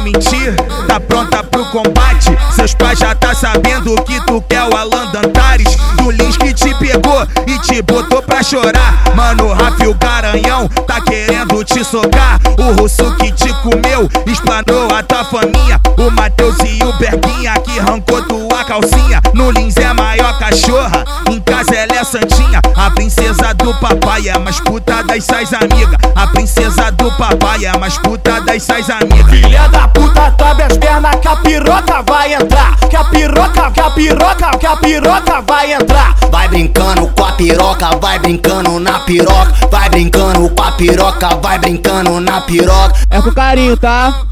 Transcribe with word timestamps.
mentir, 0.00 0.54
tá 0.86 1.00
pronta 1.00 1.42
pro 1.42 1.64
combate. 1.66 2.36
Seus 2.54 2.74
pais 2.74 2.98
já 2.98 3.14
tá 3.14 3.34
sabendo 3.34 3.94
que 4.02 4.24
tu 4.26 4.42
quer 4.48 4.62
o 4.64 4.76
Alan 4.76 5.10
Dantares. 5.12 5.76
Do 5.96 6.10
Lins 6.10 6.36
que 6.36 6.52
te 6.52 6.74
pegou 6.74 7.26
e 7.46 7.58
te 7.60 7.82
botou 7.82 8.22
pra 8.22 8.42
chorar. 8.42 9.04
Mano, 9.14 9.52
Rafi, 9.52 9.86
o 9.86 9.94
garanhão 9.94 10.68
tá 10.86 11.00
querendo 11.00 11.64
te 11.64 11.84
socar. 11.84 12.40
O 12.58 12.80
Russo 12.80 13.14
que 13.16 13.32
te 13.32 13.52
comeu, 13.62 14.08
explanou 14.26 14.94
a 14.94 15.02
tua 15.02 15.24
família, 15.24 15.80
O 15.96 16.10
Matheus 16.10 16.56
e 16.64 16.82
o 16.84 16.92
Berguinha 16.98 17.54
que 17.60 17.78
arrancou 17.78 18.22
tua 18.22 18.64
calcinha. 18.64 19.15
No 19.34 19.50
Lins 19.50 19.76
é 19.76 19.84
a 19.84 19.94
maior 19.94 20.38
cachorra, 20.38 21.04
em 21.30 21.40
casa 21.40 21.74
ela 21.74 21.94
é 21.94 22.04
santinha. 22.04 22.60
A 22.74 22.90
princesa 22.90 23.52
do 23.54 23.74
papai 23.80 24.28
é 24.28 24.38
mais 24.38 24.60
puta 24.60 25.02
das 25.02 25.24
sais 25.24 25.52
amigas. 25.52 25.96
A 26.14 26.26
princesa 26.28 26.90
do 26.92 27.10
papai 27.16 27.64
é 27.64 27.76
mais 27.78 27.98
puta 27.98 28.40
das 28.40 28.62
sais 28.62 28.88
amigas. 28.88 29.30
Filha 29.30 29.68
da 29.68 29.88
puta, 29.88 30.34
sobe 30.38 30.62
as 30.62 30.76
pernas 30.76 31.16
que 31.16 31.28
a 31.28 31.36
piroca 31.36 32.02
vai 32.06 32.34
entrar. 32.34 32.76
Que 32.88 32.96
a 32.96 33.04
piroca, 33.04 33.70
que 33.70 33.80
a 33.80 33.90
piroca, 33.90 34.58
que 34.58 34.66
a 34.66 34.76
piroca 34.76 35.42
vai 35.46 35.72
entrar. 35.72 36.14
Vai 36.30 36.48
brincando 36.48 37.08
com 37.08 37.24
a 37.24 37.32
piroca, 37.32 37.90
vai 38.00 38.18
brincando 38.18 38.78
na 38.80 39.00
piroca. 39.00 39.52
Vai 39.70 39.88
brincando 39.90 40.48
com 40.50 40.62
a 40.62 40.72
piroca, 40.72 41.28
vai 41.42 41.58
brincando 41.58 42.20
na 42.20 42.40
piroca. 42.42 42.94
É 43.10 43.20
com 43.20 43.32
carinho, 43.32 43.76
tá? 43.76 44.22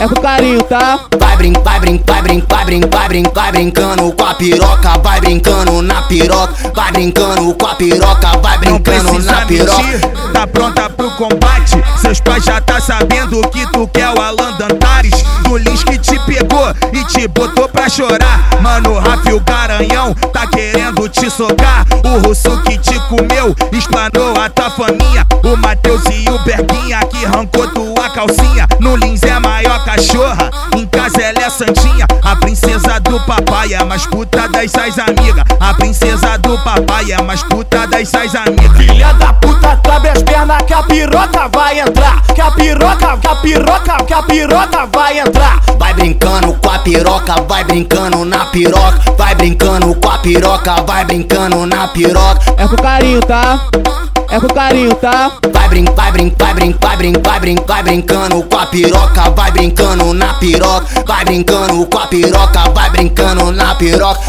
É 0.00 0.08
com 0.08 0.14
carinho, 0.14 0.62
tá? 0.62 0.98
Vai 1.18 1.36
brin, 1.36 1.52
vai 1.62 1.78
brin, 1.78 2.00
vai 2.06 2.22
brin, 2.22 2.42
vai 2.48 2.64
brin, 2.64 2.80
vai 2.90 3.08
brin, 3.08 3.22
vai 3.34 3.52
brincando 3.52 4.10
com 4.12 4.24
a 4.24 4.34
piroca, 4.34 4.96
vai 4.96 5.20
brincando 5.20 5.82
na 5.82 6.00
piroca, 6.00 6.72
vai 6.74 6.90
brincando 6.90 7.54
com 7.54 7.66
a 7.66 7.74
piroca, 7.74 8.38
vai 8.38 8.56
brincando 8.56 9.22
na 9.22 9.44
piroca. 9.44 9.82
mentir, 9.82 10.00
tá 10.32 10.46
pronta 10.46 10.79
Seus 12.10 12.20
pais 12.22 12.44
já 12.44 12.60
tá 12.60 12.80
sabendo 12.80 13.40
que 13.50 13.64
tu 13.70 13.86
quer 13.86 14.08
o 14.08 14.20
Alan 14.20 14.56
Dantares. 14.58 15.14
Do 15.44 15.56
Lins 15.56 15.84
que 15.84 15.96
te 15.96 16.18
pegou 16.26 16.74
e 16.92 17.04
te 17.04 17.28
botou 17.28 17.68
pra 17.68 17.88
chorar. 17.88 18.48
Mano, 18.60 18.98
Rafa 18.98 19.32
o 19.32 19.38
Garanhão 19.38 20.12
tá 20.32 20.44
querendo 20.48 21.08
te 21.08 21.30
socar. 21.30 21.86
O 22.04 22.26
russo 22.26 22.60
que 22.62 22.76
te 22.78 22.98
comeu, 23.08 23.54
explanou 23.70 24.36
a 24.42 24.50
tua 24.50 24.70
faminha. 24.70 25.24
O 25.44 25.56
Matheus 25.56 26.02
e 26.06 26.28
o 26.28 26.38
Berguinha 26.40 26.98
que 27.12 27.24
arrancou 27.24 27.68
tua 27.68 28.10
calcinha. 28.10 28.66
No 28.80 28.96
Lins 28.96 29.22
é 29.22 29.30
a 29.30 29.38
maior 29.38 29.84
cachorra, 29.84 30.50
em 30.76 30.84
casa 30.88 31.22
ela 31.22 31.44
é 31.44 31.48
santinha. 31.48 32.08
A 32.24 32.34
princesa 32.34 32.98
do 32.98 33.20
papai 33.20 33.72
é 33.72 33.84
mais 33.84 34.04
puta 34.06 34.48
das 34.48 34.72
sais 34.72 34.98
amigas. 34.98 35.44
A 35.60 35.74
princesa 35.74 36.36
do 36.38 36.58
papai 36.64 37.12
é 37.12 37.22
mais 37.22 37.44
puta 37.44 37.86
das 37.86 38.08
sais 38.08 38.34
amigas. 38.34 38.76
Filha 38.76 39.12
da 39.12 39.32
puta, 39.34 39.78
as 40.12 40.22
pernas 40.40 40.62
que 40.62 40.72
a 40.72 40.82
piroca 40.82 41.48
vai 41.52 41.80
entrar. 41.80 42.22
Que 42.34 42.40
a 42.40 42.50
piroca, 42.50 43.16
que 43.18 43.26
a 43.26 43.36
piroca, 43.36 44.04
que 44.04 44.14
a 44.14 44.22
piroca 44.22 44.86
vai 44.92 45.18
entrar. 45.18 45.60
Vai 45.78 45.94
brincando 45.94 46.54
com 46.54 46.70
a 46.70 46.78
piroca, 46.78 47.42
vai 47.48 47.64
brincando 47.64 48.24
na 48.24 48.46
piroca, 48.46 49.00
vai 49.18 49.34
brincando 49.34 49.94
com 49.94 50.08
a 50.08 50.18
piroca, 50.18 50.82
vai 50.86 51.04
brincando 51.04 51.66
na 51.66 51.88
piroca. 51.88 52.54
É 52.56 52.66
com 52.66 52.76
carinho, 52.76 53.20
tá? 53.20 53.66
É 54.30 54.38
com 54.38 54.46
carinho, 54.46 54.94
tá? 54.94 55.32
Vai 55.52 55.68
brin, 55.68 55.84
vai 55.96 56.12
brin, 56.12 56.32
vai 56.38 56.54
brin, 56.54 56.76
vai 56.80 56.96
brin, 56.96 57.12
vai 57.20 57.40
brin, 57.40 57.56
vai 57.66 57.82
brincando 57.82 58.42
com 58.44 58.56
a 58.56 58.66
piroca, 58.66 59.30
vai 59.30 59.50
brincando 59.50 60.14
na 60.14 60.34
piroca, 60.34 60.86
vai 61.04 61.24
brincando 61.24 61.86
com 61.86 61.98
a 61.98 62.06
piroca, 62.06 62.70
vai 62.72 62.90
brincando 62.90 63.50
na 63.50 63.74
piroca. 63.74 64.20